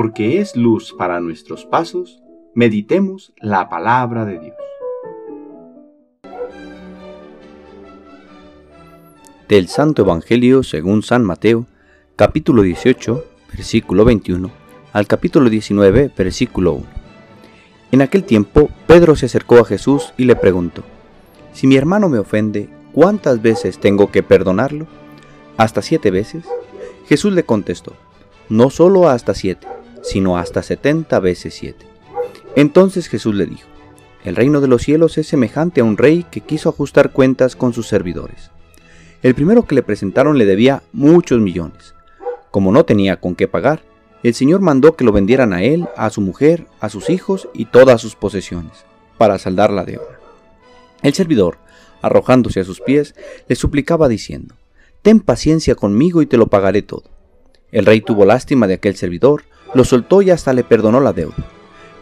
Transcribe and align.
porque 0.00 0.40
es 0.40 0.54
luz 0.54 0.94
para 0.96 1.18
nuestros 1.18 1.64
pasos, 1.64 2.22
meditemos 2.54 3.32
la 3.40 3.68
palabra 3.68 4.24
de 4.24 4.38
Dios. 4.38 4.56
Del 9.48 9.66
Santo 9.66 10.02
Evangelio 10.02 10.62
según 10.62 11.02
San 11.02 11.24
Mateo, 11.24 11.66
capítulo 12.14 12.62
18, 12.62 13.24
versículo 13.52 14.04
21, 14.04 14.48
al 14.92 15.08
capítulo 15.08 15.50
19, 15.50 16.12
versículo 16.16 16.74
1. 16.74 16.86
En 17.90 18.00
aquel 18.00 18.22
tiempo, 18.22 18.70
Pedro 18.86 19.16
se 19.16 19.26
acercó 19.26 19.56
a 19.58 19.64
Jesús 19.64 20.14
y 20.16 20.26
le 20.26 20.36
preguntó, 20.36 20.84
Si 21.52 21.66
mi 21.66 21.74
hermano 21.74 22.08
me 22.08 22.20
ofende, 22.20 22.68
¿cuántas 22.92 23.42
veces 23.42 23.80
tengo 23.80 24.12
que 24.12 24.22
perdonarlo? 24.22 24.86
¿Hasta 25.56 25.82
siete 25.82 26.12
veces? 26.12 26.44
Jesús 27.08 27.32
le 27.32 27.42
contestó, 27.42 27.94
no 28.48 28.70
solo 28.70 29.08
hasta 29.08 29.34
siete, 29.34 29.66
sino 30.08 30.38
hasta 30.38 30.62
setenta 30.62 31.20
veces 31.20 31.54
siete. 31.54 31.84
Entonces 32.56 33.08
Jesús 33.08 33.34
le 33.34 33.44
dijo, 33.44 33.68
el 34.24 34.36
reino 34.36 34.60
de 34.60 34.68
los 34.68 34.82
cielos 34.82 35.18
es 35.18 35.26
semejante 35.26 35.82
a 35.82 35.84
un 35.84 35.98
rey 35.98 36.24
que 36.30 36.40
quiso 36.40 36.70
ajustar 36.70 37.12
cuentas 37.12 37.54
con 37.54 37.74
sus 37.74 37.88
servidores. 37.88 38.50
El 39.22 39.34
primero 39.34 39.66
que 39.66 39.74
le 39.74 39.82
presentaron 39.82 40.38
le 40.38 40.46
debía 40.46 40.82
muchos 40.92 41.40
millones. 41.40 41.94
Como 42.50 42.72
no 42.72 42.84
tenía 42.84 43.20
con 43.20 43.34
qué 43.34 43.48
pagar, 43.48 43.82
el 44.22 44.34
Señor 44.34 44.60
mandó 44.60 44.96
que 44.96 45.04
lo 45.04 45.12
vendieran 45.12 45.52
a 45.52 45.62
él, 45.62 45.86
a 45.96 46.08
su 46.10 46.20
mujer, 46.20 46.66
a 46.80 46.88
sus 46.88 47.10
hijos 47.10 47.48
y 47.52 47.66
todas 47.66 48.00
sus 48.00 48.16
posesiones, 48.16 48.84
para 49.18 49.38
saldar 49.38 49.70
la 49.70 49.84
deuda. 49.84 50.18
El 51.02 51.14
servidor, 51.14 51.58
arrojándose 52.00 52.60
a 52.60 52.64
sus 52.64 52.80
pies, 52.80 53.14
le 53.46 53.56
suplicaba 53.56 54.08
diciendo, 54.08 54.54
Ten 55.02 55.20
paciencia 55.20 55.74
conmigo 55.74 56.22
y 56.22 56.26
te 56.26 56.38
lo 56.38 56.46
pagaré 56.48 56.82
todo. 56.82 57.17
El 57.70 57.86
rey 57.86 58.00
tuvo 58.00 58.24
lástima 58.24 58.66
de 58.66 58.74
aquel 58.74 58.96
servidor, 58.96 59.44
lo 59.74 59.84
soltó 59.84 60.22
y 60.22 60.30
hasta 60.30 60.52
le 60.52 60.64
perdonó 60.64 61.00
la 61.00 61.12
deuda. 61.12 61.36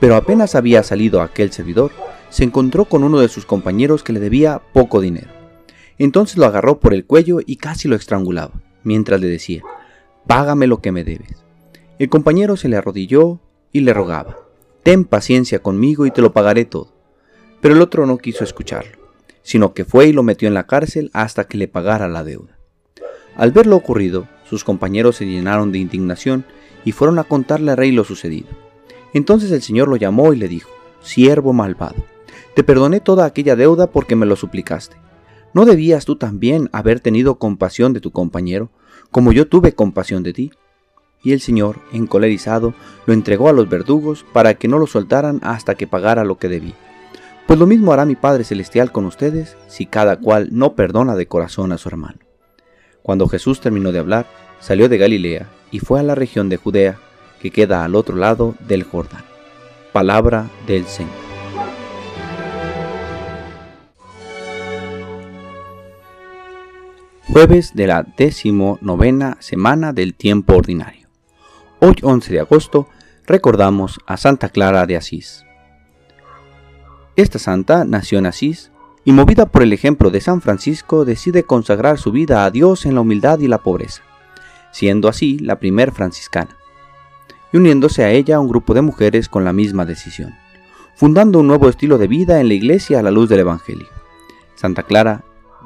Pero 0.00 0.16
apenas 0.16 0.54
había 0.54 0.82
salido 0.82 1.22
aquel 1.22 1.52
servidor, 1.52 1.92
se 2.30 2.44
encontró 2.44 2.86
con 2.86 3.04
uno 3.04 3.20
de 3.20 3.28
sus 3.28 3.44
compañeros 3.44 4.02
que 4.02 4.12
le 4.12 4.20
debía 4.20 4.60
poco 4.72 5.00
dinero. 5.00 5.28
Entonces 5.98 6.36
lo 6.36 6.46
agarró 6.46 6.80
por 6.80 6.94
el 6.94 7.04
cuello 7.04 7.38
y 7.44 7.56
casi 7.56 7.86
lo 7.86 7.94
estrangulaba, 7.94 8.54
mientras 8.82 9.20
le 9.20 9.28
decía, 9.28 9.62
Págame 10.26 10.66
lo 10.66 10.80
que 10.80 10.92
me 10.92 11.04
debes. 11.04 11.44
El 11.98 12.08
compañero 12.08 12.56
se 12.56 12.68
le 12.68 12.76
arrodilló 12.76 13.40
y 13.70 13.80
le 13.80 13.92
rogaba, 13.92 14.38
Ten 14.82 15.04
paciencia 15.04 15.60
conmigo 15.60 16.06
y 16.06 16.10
te 16.10 16.22
lo 16.22 16.32
pagaré 16.32 16.64
todo. 16.64 16.92
Pero 17.60 17.74
el 17.74 17.82
otro 17.82 18.06
no 18.06 18.18
quiso 18.18 18.42
escucharlo, 18.42 18.98
sino 19.42 19.74
que 19.74 19.84
fue 19.84 20.08
y 20.08 20.12
lo 20.12 20.24
metió 20.24 20.48
en 20.48 20.54
la 20.54 20.66
cárcel 20.66 21.10
hasta 21.12 21.44
que 21.44 21.56
le 21.56 21.68
pagara 21.68 22.08
la 22.08 22.24
deuda. 22.24 22.58
Al 23.36 23.52
ver 23.52 23.66
lo 23.66 23.76
ocurrido, 23.76 24.26
sus 24.52 24.64
compañeros 24.64 25.16
se 25.16 25.24
llenaron 25.24 25.72
de 25.72 25.78
indignación 25.78 26.44
y 26.84 26.92
fueron 26.92 27.18
a 27.18 27.24
contarle 27.24 27.70
al 27.70 27.78
rey 27.78 27.90
lo 27.90 28.04
sucedido. 28.04 28.48
Entonces 29.14 29.50
el 29.50 29.62
Señor 29.62 29.88
lo 29.88 29.96
llamó 29.96 30.34
y 30.34 30.36
le 30.36 30.46
dijo, 30.46 30.68
Siervo 31.00 31.54
malvado, 31.54 32.04
te 32.54 32.62
perdoné 32.62 33.00
toda 33.00 33.24
aquella 33.24 33.56
deuda 33.56 33.86
porque 33.86 34.14
me 34.14 34.26
lo 34.26 34.36
suplicaste. 34.36 34.96
¿No 35.54 35.64
debías 35.64 36.04
tú 36.04 36.16
también 36.16 36.68
haber 36.72 37.00
tenido 37.00 37.36
compasión 37.36 37.94
de 37.94 38.00
tu 38.00 38.10
compañero, 38.10 38.68
como 39.10 39.32
yo 39.32 39.48
tuve 39.48 39.72
compasión 39.72 40.22
de 40.22 40.34
ti? 40.34 40.52
Y 41.22 41.32
el 41.32 41.40
Señor, 41.40 41.78
encolerizado, 41.90 42.74
lo 43.06 43.14
entregó 43.14 43.48
a 43.48 43.54
los 43.54 43.70
verdugos 43.70 44.22
para 44.34 44.52
que 44.52 44.68
no 44.68 44.78
lo 44.78 44.86
soltaran 44.86 45.40
hasta 45.42 45.76
que 45.76 45.86
pagara 45.86 46.24
lo 46.24 46.36
que 46.36 46.48
debía. 46.50 46.74
Pues 47.46 47.58
lo 47.58 47.66
mismo 47.66 47.94
hará 47.94 48.04
mi 48.04 48.16
Padre 48.16 48.44
Celestial 48.44 48.92
con 48.92 49.06
ustedes 49.06 49.56
si 49.66 49.86
cada 49.86 50.18
cual 50.18 50.50
no 50.52 50.74
perdona 50.74 51.16
de 51.16 51.26
corazón 51.26 51.72
a 51.72 51.78
su 51.78 51.88
hermano. 51.88 52.18
Cuando 53.02 53.28
Jesús 53.28 53.60
terminó 53.60 53.90
de 53.90 53.98
hablar, 53.98 54.26
salió 54.60 54.88
de 54.88 54.98
Galilea 54.98 55.48
y 55.70 55.80
fue 55.80 55.98
a 55.98 56.04
la 56.04 56.14
región 56.14 56.48
de 56.48 56.56
Judea, 56.56 56.98
que 57.40 57.50
queda 57.50 57.84
al 57.84 57.96
otro 57.96 58.16
lado 58.16 58.54
del 58.60 58.84
Jordán. 58.84 59.24
Palabra 59.92 60.48
del 60.66 60.86
Señor. 60.86 61.12
Jueves 67.26 67.74
de 67.74 67.86
la 67.86 68.06
novena 68.80 69.36
semana 69.40 69.92
del 69.92 70.14
tiempo 70.14 70.54
ordinario. 70.54 71.08
Hoy 71.80 71.96
11 72.02 72.32
de 72.32 72.40
agosto 72.40 72.88
recordamos 73.26 74.00
a 74.06 74.16
Santa 74.16 74.50
Clara 74.50 74.86
de 74.86 74.96
Asís. 74.96 75.44
Esta 77.16 77.38
santa 77.38 77.84
nació 77.84 78.18
en 78.18 78.26
Asís 78.26 78.71
y 79.04 79.12
movida 79.12 79.46
por 79.46 79.62
el 79.62 79.72
ejemplo 79.72 80.10
de 80.10 80.20
San 80.20 80.40
Francisco 80.40 81.04
decide 81.04 81.44
consagrar 81.44 81.98
su 81.98 82.12
vida 82.12 82.44
a 82.44 82.50
Dios 82.50 82.86
en 82.86 82.94
la 82.94 83.00
humildad 83.00 83.40
y 83.40 83.48
la 83.48 83.58
pobreza, 83.58 84.02
siendo 84.70 85.08
así 85.08 85.38
la 85.38 85.58
primer 85.58 85.92
franciscana, 85.92 86.56
y 87.52 87.56
uniéndose 87.56 88.04
a 88.04 88.10
ella 88.10 88.38
un 88.38 88.48
grupo 88.48 88.74
de 88.74 88.82
mujeres 88.82 89.28
con 89.28 89.44
la 89.44 89.52
misma 89.52 89.84
decisión, 89.84 90.34
fundando 90.94 91.40
un 91.40 91.48
nuevo 91.48 91.68
estilo 91.68 91.98
de 91.98 92.06
vida 92.06 92.40
en 92.40 92.48
la 92.48 92.54
iglesia 92.54 93.00
a 93.00 93.02
la 93.02 93.10
luz 93.10 93.28
del 93.28 93.40
Evangelio. 93.40 93.88
Santa 94.54 94.84
Clara 94.84 95.24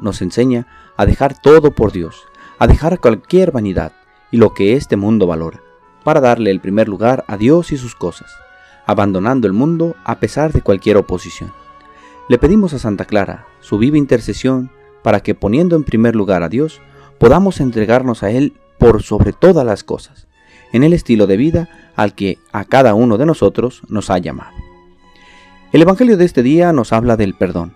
nos 0.00 0.22
enseña 0.22 0.66
a 0.96 1.04
dejar 1.04 1.38
todo 1.38 1.72
por 1.72 1.92
Dios, 1.92 2.24
a 2.58 2.66
dejar 2.66 2.98
cualquier 2.98 3.52
vanidad 3.52 3.92
y 4.30 4.38
lo 4.38 4.54
que 4.54 4.74
este 4.74 4.96
mundo 4.96 5.26
valora, 5.26 5.60
para 6.02 6.20
darle 6.20 6.50
el 6.50 6.60
primer 6.60 6.88
lugar 6.88 7.24
a 7.28 7.36
Dios 7.36 7.72
y 7.72 7.76
sus 7.76 7.94
cosas, 7.94 8.32
abandonando 8.86 9.46
el 9.46 9.52
mundo 9.52 9.96
a 10.04 10.18
pesar 10.18 10.52
de 10.54 10.62
cualquier 10.62 10.96
oposición. 10.96 11.52
Le 12.28 12.36
pedimos 12.36 12.74
a 12.74 12.78
Santa 12.78 13.06
Clara 13.06 13.46
su 13.60 13.78
viva 13.78 13.96
intercesión 13.96 14.70
para 15.02 15.20
que 15.20 15.34
poniendo 15.34 15.76
en 15.76 15.84
primer 15.84 16.14
lugar 16.14 16.42
a 16.42 16.50
Dios, 16.50 16.82
podamos 17.16 17.58
entregarnos 17.58 18.22
a 18.22 18.30
Él 18.30 18.52
por 18.76 19.02
sobre 19.02 19.32
todas 19.32 19.64
las 19.64 19.82
cosas, 19.82 20.28
en 20.72 20.84
el 20.84 20.92
estilo 20.92 21.26
de 21.26 21.38
vida 21.38 21.70
al 21.96 22.14
que 22.14 22.38
a 22.52 22.66
cada 22.66 22.92
uno 22.92 23.16
de 23.16 23.24
nosotros 23.24 23.80
nos 23.88 24.10
ha 24.10 24.18
llamado. 24.18 24.52
El 25.72 25.80
Evangelio 25.80 26.18
de 26.18 26.26
este 26.26 26.42
día 26.42 26.70
nos 26.74 26.92
habla 26.92 27.16
del 27.16 27.34
perdón, 27.34 27.74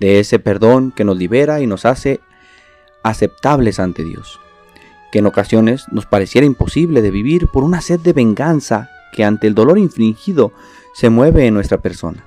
de 0.00 0.18
ese 0.18 0.40
perdón 0.40 0.90
que 0.90 1.04
nos 1.04 1.16
libera 1.16 1.60
y 1.60 1.68
nos 1.68 1.84
hace 1.84 2.18
aceptables 3.04 3.78
ante 3.78 4.02
Dios, 4.02 4.40
que 5.12 5.20
en 5.20 5.26
ocasiones 5.26 5.84
nos 5.92 6.06
pareciera 6.06 6.44
imposible 6.44 7.02
de 7.02 7.12
vivir 7.12 7.46
por 7.46 7.62
una 7.62 7.80
sed 7.80 8.00
de 8.00 8.14
venganza 8.14 8.90
que 9.12 9.24
ante 9.24 9.46
el 9.46 9.54
dolor 9.54 9.78
infligido 9.78 10.52
se 10.92 11.08
mueve 11.08 11.46
en 11.46 11.54
nuestra 11.54 11.78
persona 11.78 12.24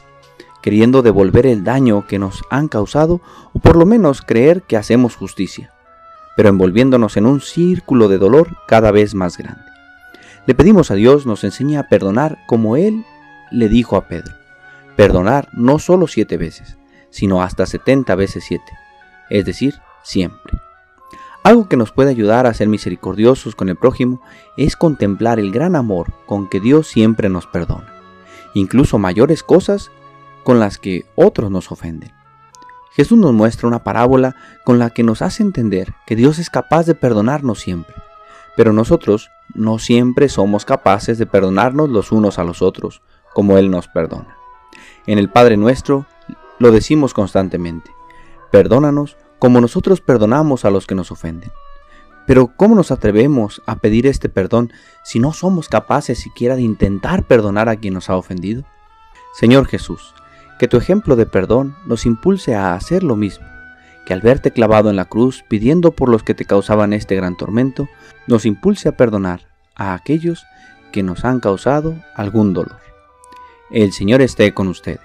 queriendo 0.63 1.01
devolver 1.01 1.45
el 1.45 1.65
daño 1.65 2.07
que 2.07 2.17
nos 2.17 2.41
han 2.49 2.69
causado 2.69 3.21
o 3.51 3.59
por 3.59 3.75
lo 3.75 3.85
menos 3.85 4.21
creer 4.21 4.63
que 4.63 4.77
hacemos 4.77 5.17
justicia, 5.17 5.73
pero 6.37 6.47
envolviéndonos 6.47 7.17
en 7.17 7.25
un 7.25 7.41
círculo 7.41 8.07
de 8.07 8.17
dolor 8.17 8.47
cada 8.65 8.89
vez 8.91 9.13
más 9.13 9.37
grande. 9.37 9.61
Le 10.47 10.55
pedimos 10.55 10.89
a 10.89 10.95
Dios 10.95 11.25
nos 11.25 11.43
enseñe 11.43 11.77
a 11.77 11.89
perdonar 11.89 12.39
como 12.47 12.77
Él 12.77 13.05
le 13.51 13.67
dijo 13.67 13.97
a 13.97 14.07
Pedro. 14.07 14.33
Perdonar 14.95 15.49
no 15.51 15.79
solo 15.79 16.07
siete 16.07 16.37
veces, 16.37 16.77
sino 17.09 17.43
hasta 17.43 17.65
setenta 17.65 18.15
veces 18.15 18.45
siete, 18.47 18.71
es 19.29 19.45
decir, 19.45 19.75
siempre. 20.01 20.57
Algo 21.43 21.67
que 21.67 21.75
nos 21.75 21.91
puede 21.91 22.09
ayudar 22.09 22.47
a 22.47 22.53
ser 22.53 22.69
misericordiosos 22.69 23.53
con 23.53 23.67
el 23.67 23.75
prójimo 23.75 24.21
es 24.55 24.77
contemplar 24.77 25.39
el 25.39 25.51
gran 25.51 25.75
amor 25.75 26.13
con 26.25 26.47
que 26.47 26.61
Dios 26.61 26.87
siempre 26.87 27.27
nos 27.27 27.47
perdona, 27.47 27.93
incluso 28.53 28.97
mayores 28.97 29.43
cosas 29.43 29.91
con 30.43 30.59
las 30.59 30.77
que 30.77 31.05
otros 31.15 31.49
nos 31.51 31.71
ofenden. 31.71 32.11
Jesús 32.91 33.17
nos 33.17 33.33
muestra 33.33 33.67
una 33.67 33.83
parábola 33.83 34.35
con 34.63 34.77
la 34.77 34.91
que 34.91 35.03
nos 35.03 35.21
hace 35.21 35.41
entender 35.41 35.93
que 36.05 36.15
Dios 36.15 36.37
es 36.37 36.49
capaz 36.49 36.85
de 36.85 36.93
perdonarnos 36.93 37.59
siempre, 37.59 37.95
pero 38.55 38.71
nosotros 38.71 39.29
no 39.55 39.79
siempre 39.79 40.29
somos 40.29 40.65
capaces 40.65 41.17
de 41.17 41.25
perdonarnos 41.25 41.89
los 41.89 42.11
unos 42.11 42.37
a 42.37 42.43
los 42.43 42.61
otros, 42.61 43.01
como 43.33 43.57
Él 43.57 43.71
nos 43.71 43.87
perdona. 43.87 44.37
En 45.07 45.17
el 45.17 45.29
Padre 45.29 45.57
nuestro 45.57 46.05
lo 46.59 46.71
decimos 46.71 47.13
constantemente, 47.13 47.91
perdónanos 48.51 49.17
como 49.39 49.59
nosotros 49.59 49.99
perdonamos 49.99 50.63
a 50.63 50.69
los 50.69 50.85
que 50.85 50.95
nos 50.95 51.11
ofenden. 51.11 51.51
Pero 52.25 52.51
¿cómo 52.55 52.75
nos 52.75 52.91
atrevemos 52.91 53.61
a 53.65 53.77
pedir 53.77 54.07
este 54.07 54.29
perdón 54.29 54.71
si 55.03 55.19
no 55.19 55.33
somos 55.33 55.67
capaces 55.67 56.19
siquiera 56.19 56.55
de 56.55 56.61
intentar 56.61 57.23
perdonar 57.23 57.67
a 57.67 57.75
quien 57.75 57.95
nos 57.95 58.09
ha 58.09 58.15
ofendido? 58.15 58.63
Señor 59.33 59.65
Jesús, 59.65 60.13
que 60.59 60.67
tu 60.67 60.77
ejemplo 60.77 61.15
de 61.15 61.25
perdón 61.25 61.75
nos 61.85 62.05
impulse 62.05 62.55
a 62.55 62.75
hacer 62.75 63.03
lo 63.03 63.15
mismo, 63.15 63.45
que 64.05 64.13
al 64.13 64.21
verte 64.21 64.51
clavado 64.51 64.89
en 64.89 64.95
la 64.95 65.05
cruz 65.05 65.43
pidiendo 65.47 65.91
por 65.91 66.09
los 66.09 66.23
que 66.23 66.33
te 66.33 66.45
causaban 66.45 66.93
este 66.93 67.15
gran 67.15 67.37
tormento, 67.37 67.87
nos 68.27 68.45
impulse 68.45 68.89
a 68.89 68.97
perdonar 68.97 69.47
a 69.75 69.93
aquellos 69.93 70.45
que 70.91 71.03
nos 71.03 71.25
han 71.25 71.39
causado 71.39 71.95
algún 72.15 72.53
dolor. 72.53 72.77
El 73.71 73.91
Señor 73.91 74.21
esté 74.21 74.53
con 74.53 74.67
ustedes. 74.67 75.01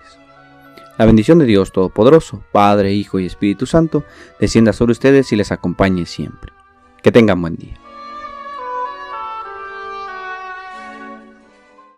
La 0.98 1.06
bendición 1.06 1.38
de 1.38 1.46
Dios 1.46 1.72
Todopoderoso, 1.72 2.42
Padre, 2.52 2.92
Hijo 2.92 3.20
y 3.20 3.26
Espíritu 3.26 3.66
Santo, 3.66 4.04
descienda 4.40 4.72
sobre 4.72 4.92
ustedes 4.92 5.32
y 5.32 5.36
les 5.36 5.52
acompañe 5.52 6.06
siempre. 6.06 6.52
Que 7.02 7.12
tengan 7.12 7.40
buen 7.40 7.56
día. 7.56 7.78